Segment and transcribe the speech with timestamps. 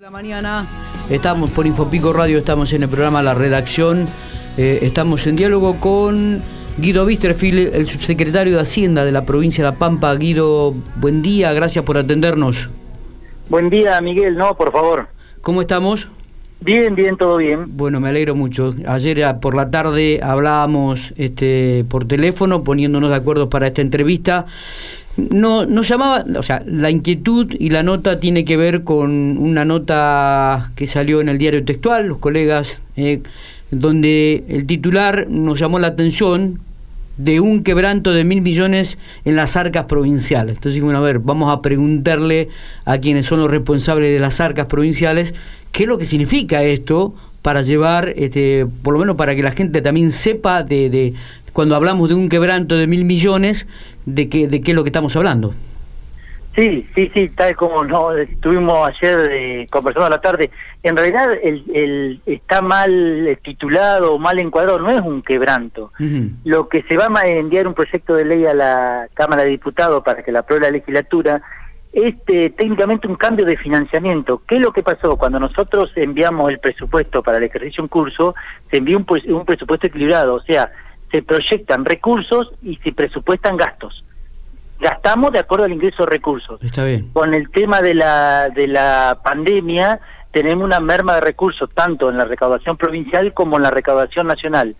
[0.00, 0.66] La mañana
[1.08, 4.06] estamos por Infopico Radio, estamos en el programa La Redacción,
[4.58, 6.42] eh, estamos en diálogo con
[6.78, 10.12] Guido Wisterfield, el subsecretario de Hacienda de la provincia de La Pampa.
[10.16, 12.70] Guido, buen día, gracias por atendernos.
[13.48, 15.06] Buen día, Miguel, no, por favor.
[15.42, 16.08] ¿Cómo estamos?
[16.60, 17.76] Bien, bien, todo bien.
[17.76, 18.74] Bueno, me alegro mucho.
[18.88, 24.46] Ayer ah, por la tarde hablábamos este, por teléfono poniéndonos de acuerdo para esta entrevista.
[25.16, 29.64] No, nos llamaba, o sea, la inquietud y la nota tiene que ver con una
[29.64, 33.22] nota que salió en el diario textual, los colegas, eh,
[33.70, 36.60] donde el titular nos llamó la atención
[37.16, 40.56] de un quebranto de mil millones en las arcas provinciales.
[40.56, 42.48] Entonces, bueno, a ver, vamos a preguntarle
[42.84, 45.34] a quienes son los responsables de las arcas provinciales
[45.70, 49.50] qué es lo que significa esto para llevar, este, por lo menos para que la
[49.50, 51.14] gente también sepa de, de
[51.54, 53.66] cuando hablamos de un quebranto de mil millones,
[54.04, 55.54] de qué, de qué es lo que estamos hablando.
[56.56, 60.50] Sí, sí, sí, tal como no estuvimos ayer eh, conversando a la tarde.
[60.82, 65.90] En realidad el, el está mal titulado, mal encuadrado, no es un quebranto.
[66.44, 70.04] Lo que se va a enviar un proyecto de ley a la Cámara de Diputados
[70.04, 71.42] para que la apruebe la legislatura
[71.92, 74.42] es eh, técnicamente un cambio de financiamiento.
[74.46, 75.16] ¿Qué es lo que pasó?
[75.16, 78.34] Cuando nosotros enviamos el presupuesto para el ejercicio en curso,
[78.70, 80.70] se envió un, un presupuesto equilibrado, o sea,
[81.14, 84.04] se proyectan recursos y se presupuestan gastos.
[84.80, 86.60] Gastamos de acuerdo al ingreso de recursos.
[86.60, 87.10] Está bien.
[87.12, 90.00] Con el tema de la, de la pandemia,
[90.32, 94.74] tenemos una merma de recursos tanto en la recaudación provincial como en la recaudación nacional.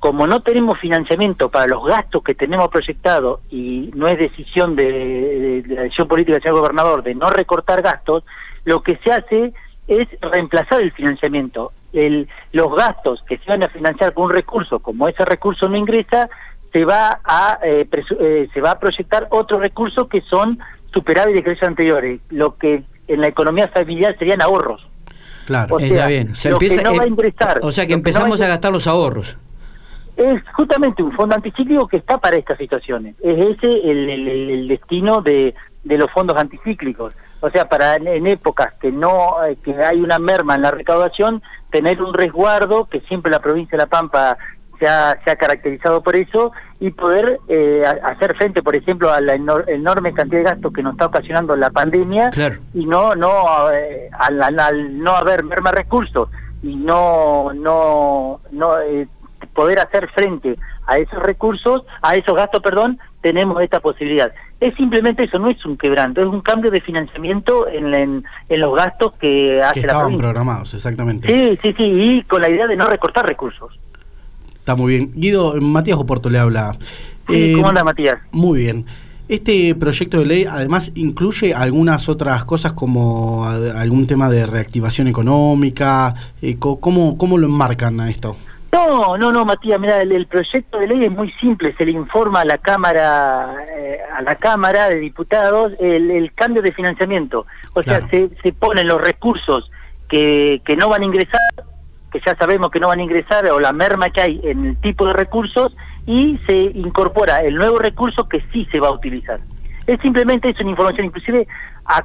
[0.00, 5.62] Como no tenemos financiamiento para los gastos que tenemos proyectados y no es decisión de,
[5.62, 8.22] de la decisión política del señor gobernador de no recortar gastos,
[8.66, 9.54] lo que se hace
[9.88, 14.78] es reemplazar el financiamiento el, los gastos que se van a financiar con un recurso,
[14.78, 16.28] como ese recurso no ingresa,
[16.72, 17.88] se va a eh,
[18.20, 20.58] eh, se va a proyectar otros recursos que son
[20.92, 24.86] superávit de créditos anteriores, lo que en la economía familiar serían ahorros.
[25.46, 26.32] Claro, o sea, bien.
[26.32, 29.36] O empieza, no va a ingresar, o sea que empezamos a, gastar los ahorros.
[30.16, 33.16] Es justamente un fondo anticíclico que está para estas situaciones.
[33.20, 37.14] Es ese el, el destino de, de los fondos anticíclicos.
[37.40, 41.42] O sea, para en, épocas que no eh, que hay una merma en la recaudación,
[41.70, 44.36] tener un resguardo, que siempre la provincia de La Pampa
[44.78, 49.20] se ha, se ha caracterizado por eso, y poder eh, hacer frente, por ejemplo, a
[49.20, 52.30] la enorme cantidad de gastos que nos está ocasionando la pandemia,
[52.74, 56.28] y no no eh, al, no haber merma recursos
[56.62, 58.74] y no no no
[59.54, 64.32] poder hacer frente a esos recursos, a esos gastos, perdón, tenemos esta posibilidad.
[64.60, 68.74] Es simplemente eso, no es un quebranto, es un cambio de financiamiento en, en, los
[68.74, 71.28] gastos que hace que estaban programados, exactamente.
[71.28, 73.78] Sí, sí, sí, y con la idea de no recortar recursos.
[74.54, 75.12] Está muy bien.
[75.14, 76.76] Guido, Matías Oporto le habla.
[77.26, 78.18] Sí, ¿Cómo anda Matías?
[78.32, 78.86] Muy bien.
[79.28, 86.16] Este proyecto de ley además incluye algunas otras cosas como algún tema de reactivación económica.
[86.42, 88.36] Eh, ¿Cómo, ¿Cómo lo enmarcan a esto?
[88.72, 92.42] No, no, no, Matías, mira, el, proyecto de ley es muy simple, se le informa
[92.42, 97.46] a la Cámara, eh, a la Cámara de Diputados el, cambio de financiamiento.
[97.74, 99.70] O sea, se, se ponen los recursos
[100.08, 101.40] que, que no van a ingresar,
[102.12, 104.80] que ya sabemos que no van a ingresar, o la merma que hay en el
[104.80, 105.74] tipo de recursos,
[106.06, 109.40] y se incorpora el nuevo recurso que sí se va a utilizar.
[109.88, 111.48] Es simplemente eso, una información, inclusive
[111.84, 112.04] a,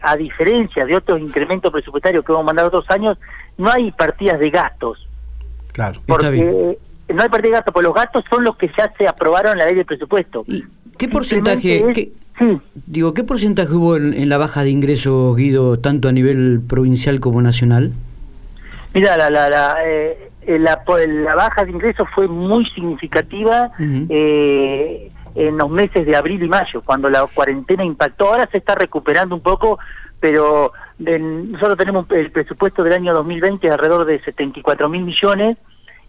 [0.00, 3.18] a diferencia de otros incrementos presupuestarios que hemos mandado otros años,
[3.58, 5.06] no hay partidas de gastos
[5.72, 6.76] Claro, porque
[7.08, 9.58] no hay partida de gasto, porque los gastos son los que ya se aprobaron en
[9.58, 10.44] la ley de presupuesto.
[10.98, 12.14] ¿Qué porcentaje,
[12.86, 17.42] digo, qué porcentaje hubo en, la baja de ingresos, Guido, tanto a nivel provincial como
[17.42, 17.92] nacional?
[18.94, 25.56] Mira, la, la, la, eh, la, la, baja de ingresos fue muy significativa eh, en
[25.58, 28.28] los meses de abril y mayo, cuando la cuarentena impactó.
[28.28, 29.78] Ahora se está recuperando un poco,
[30.20, 35.56] pero nosotros tenemos el presupuesto del año 2020 alrededor de 74 mil millones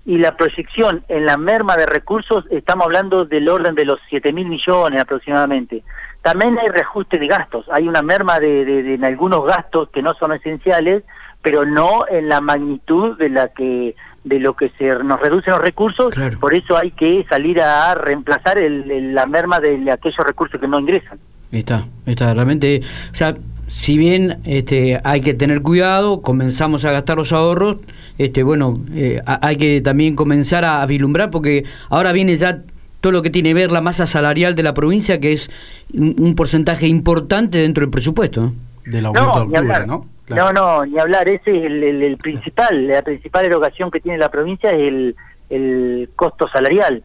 [0.06, 4.34] y la proyección en la merma de recursos estamos hablando del orden de los 7
[4.34, 5.84] mil millones aproximadamente.
[6.22, 10.14] También hay reajuste de gastos, hay una merma de, de, en algunos gastos que no
[10.16, 11.04] son esenciales,
[11.42, 15.62] pero no en la magnitud de la que de lo que se nos reducen los
[15.62, 20.68] recursos, por eso hay que salir a reemplazar el, la merma de aquellos recursos que
[20.68, 21.20] no ingresan.
[21.52, 22.82] Está, está, realmente,
[23.12, 23.36] o sea,
[23.68, 27.78] si bien este, hay que tener cuidado, comenzamos a gastar los ahorros,
[28.18, 32.62] este, bueno, eh, hay que también comenzar a vislumbrar porque ahora viene ya
[33.02, 35.52] todo lo que tiene que ver la masa salarial de la provincia, que es
[35.94, 38.54] un, porcentaje importante dentro del presupuesto.
[38.86, 40.13] Del aumento de octubre, ¿no?
[40.30, 44.72] No, no, ni hablar, ese es el, principal, la principal erogación que tiene la provincia
[44.72, 45.16] es el,
[45.50, 47.04] el costo salarial.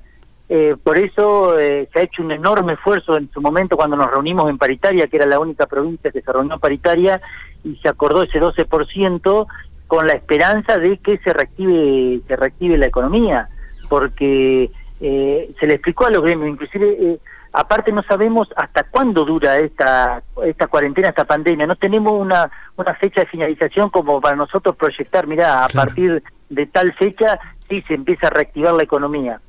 [0.50, 4.11] Eh, por eso eh, se ha hecho un enorme esfuerzo en su momento cuando nos
[4.11, 7.20] reunimos en paritaria, que era la única provincia que se reunió en paritaria,
[7.65, 9.47] y se acordó ese 12%
[9.87, 13.49] con la esperanza de que se reactive, se reactive la economía,
[13.91, 14.70] porque
[15.00, 17.19] eh, se le explicó a los gremios, inclusive eh,
[17.53, 22.95] aparte no sabemos hasta cuándo dura esta esta cuarentena, esta pandemia, no tenemos una, una
[22.95, 27.95] fecha de finalización como para nosotros proyectar, mira, a partir de tal fecha sí se
[27.95, 29.41] empieza a reactivar la economía.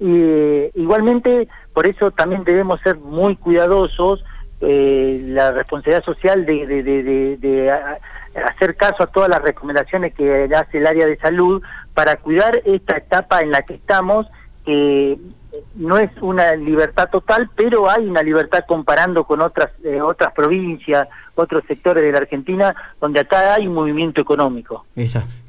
[0.00, 4.24] Y, igualmente, por eso también debemos ser muy cuidadosos,
[4.60, 10.48] eh, la responsabilidad social de, de, de, de, hacer caso a todas las recomendaciones que
[10.54, 11.62] hace el área de salud
[11.94, 14.26] para cuidar esta etapa en la que estamos,
[14.64, 15.18] que
[15.74, 21.08] no es una libertad total, pero hay una libertad comparando con otras eh, otras provincias,
[21.34, 24.84] otros sectores de la Argentina, donde acá hay un movimiento económico.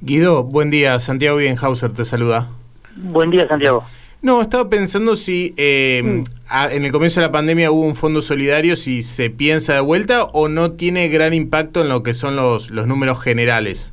[0.01, 0.99] Guido, buen día.
[0.99, 2.47] Santiago Bienhauser te saluda.
[2.95, 3.83] Buen día, Santiago.
[4.21, 6.71] No, estaba pensando si eh, mm.
[6.71, 10.23] en el comienzo de la pandemia hubo un fondo solidario, si se piensa de vuelta
[10.23, 13.92] o no tiene gran impacto en lo que son los, los números generales.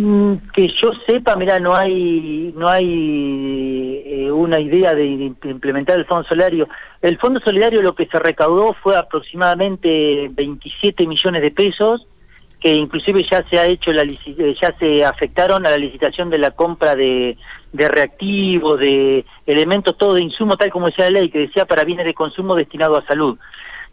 [0.00, 5.04] Mm, que yo sepa, mira, no hay no hay eh, una idea de,
[5.42, 6.68] implementar el fondo solidario.
[7.02, 12.06] El fondo solidario lo que se recaudó fue aproximadamente 27 millones de pesos,
[12.60, 16.38] que inclusive ya se ha hecho la eh, ya se afectaron a la licitación de
[16.38, 17.36] la compra de,
[17.72, 21.82] de reactivos, de elementos, todo de insumo, tal como decía la ley, que decía para
[21.82, 23.36] bienes de consumo destinado a salud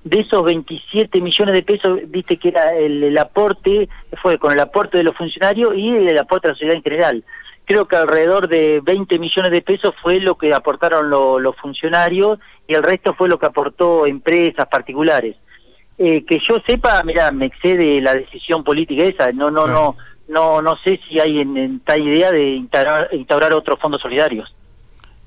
[0.05, 3.89] de esos 27 millones de pesos, viste que era el, aporte,
[4.21, 7.23] fue con el aporte de los funcionarios y el aporte de la sociedad en general.
[7.65, 12.37] Creo que alrededor de 20 millones de pesos fue lo que aportaron los funcionarios
[12.67, 15.37] y el resto fue lo que aportó empresas particulares.
[15.97, 19.97] Eh, que yo sepa, mira, me excede la decisión política esa, no, no, no,
[20.27, 24.53] no, no sé si hay en, en tal idea de instaurar, instaurar otros fondos solidarios.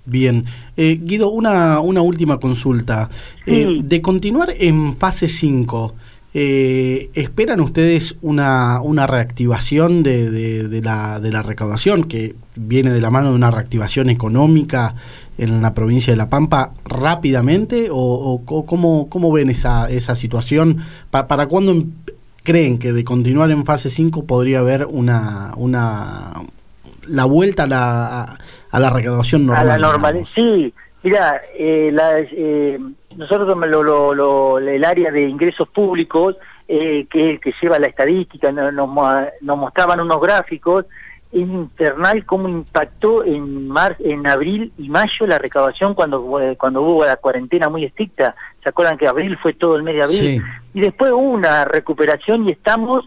[0.09, 0.47] Bien.
[0.77, 3.11] Eh, Guido, una, una última consulta.
[3.45, 5.95] Eh, de continuar en fase 5,
[6.33, 13.03] eh, ¿esperan ustedes una, una reactivación de, de, la, de la recaudación que viene de
[13.03, 14.95] la mano de una reactivación económica
[15.37, 17.89] en la provincia de La Pampa rápidamente?
[17.91, 20.79] ¿O, cómo, cómo, ven esa, esa situación?
[21.11, 21.93] ¿Para cuándo em,
[22.45, 26.33] creen que de continuar en fase 5 podría haber una, una
[27.09, 28.39] la vuelta a la
[28.71, 29.71] a la recaudación normal.
[29.71, 30.73] A la normal, sí.
[31.03, 31.95] Mira, eh,
[32.33, 32.79] eh,
[33.17, 36.37] nosotros lo, lo, el área de ingresos públicos,
[36.67, 40.87] eh, que es el que lleva la estadística, nos, nos mostraban unos gráficos,
[41.31, 46.25] es infernal cómo impactó en mar, en abril y mayo la recaudación cuando
[46.57, 48.35] cuando hubo la cuarentena muy estricta.
[48.63, 50.43] ¿Se acuerdan que abril fue todo el mes de abril?
[50.73, 53.07] Y después hubo una recuperación y estamos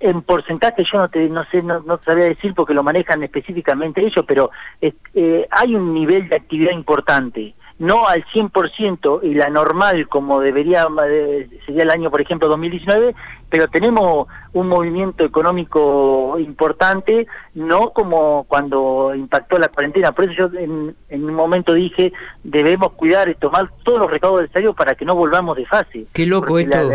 [0.00, 4.04] en porcentaje yo no te no sé no, no sabía decir porque lo manejan específicamente
[4.04, 4.50] ellos pero
[4.80, 10.86] eh, hay un nivel de actividad importante no al 100% y la normal como debería
[11.08, 13.14] eh, sería el año por ejemplo 2019
[13.48, 20.12] pero tenemos un movimiento económico importante no como cuando impactó la cuarentena.
[20.12, 22.12] Por eso yo en, en un momento dije
[22.42, 26.06] debemos cuidar y tomar todos los recaudos necesarios para que no volvamos de fase.
[26.12, 26.90] Qué loco esto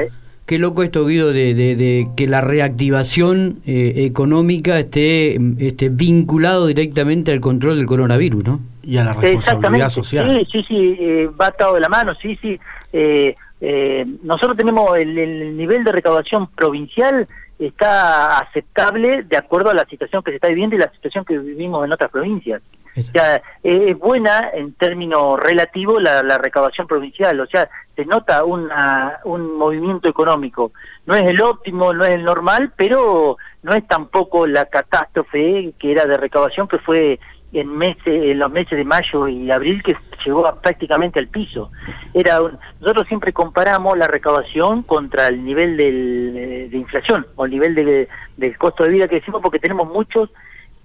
[0.51, 7.31] Qué loco esto, Guido, de, de, que la reactivación eh, económica esté, esté vinculado directamente
[7.31, 8.59] al control del coronavirus, ¿no?
[8.83, 10.29] Y a la responsabilidad social.
[10.29, 12.59] Sí, sí, sí, eh, va atado de la mano, sí, sí.
[12.91, 19.73] Eh, eh, nosotros tenemos el, el, nivel de recaudación provincial está aceptable de acuerdo a
[19.73, 22.61] la situación que se está viviendo y la situación que vivimos en otras provincias.
[22.97, 28.43] O sea, es buena en términos relativos la, la, recaudación provincial, o sea, se nota
[28.43, 30.73] una, un movimiento económico.
[31.05, 35.91] No es el óptimo, no es el normal, pero no es tampoco la catástrofe que
[35.91, 37.19] era de recaudación que fue
[37.53, 39.95] en meses en los meses de mayo y abril que
[40.25, 41.69] llegó prácticamente al piso
[42.13, 42.39] era
[42.79, 48.07] nosotros siempre comparamos la recaudación contra el nivel del, de inflación o el nivel de,
[48.37, 50.29] del costo de vida que decimos porque tenemos muchos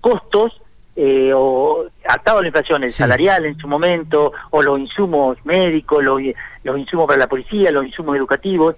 [0.00, 0.60] costos
[0.96, 6.02] eh, o atado a la inflación, el salarial en su momento, o los insumos médicos,
[6.02, 6.20] los,
[6.64, 8.76] los insumos para la policía, los insumos educativos,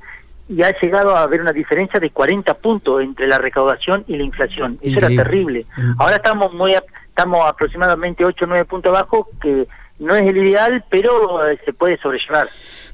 [0.48, 4.24] y ha llegado a haber una diferencia de 40 puntos entre la recaudación y la
[4.24, 4.78] inflación.
[4.80, 5.66] Eso era terrible.
[5.98, 6.74] Ahora estamos muy
[7.08, 9.68] estamos aproximadamente 8 o 9 puntos abajo, que
[9.98, 12.48] no es el ideal, pero eh, se puede sobrellevar.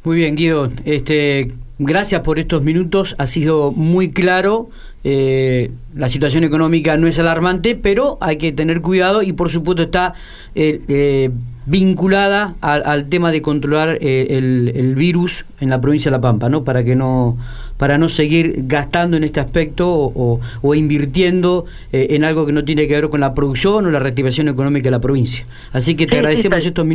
[0.05, 0.71] Muy bien, Guido.
[0.85, 3.15] Este, gracias por estos minutos.
[3.19, 4.69] Ha sido muy claro.
[5.07, 9.83] Eh, la situación económica no es alarmante, pero hay que tener cuidado y por supuesto
[9.83, 10.15] está
[10.55, 11.31] eh, eh
[11.67, 16.63] vinculada al, tema de controlar eh, el, virus en la provincia de La Pampa, ¿no?
[16.63, 17.39] Para que no
[17.79, 22.87] para no seguir gastando en este aspecto o, o, invirtiendo en algo que no tiene
[22.87, 25.47] que ver con la producción o la reactivación económica de la provincia.
[25.73, 26.94] Así que te agradecemos estos minutos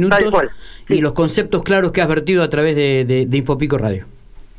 [0.87, 4.05] y los conceptos claros que has vertido a través de, de Infopico Radio.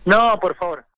[0.04, 0.85] No, por favor.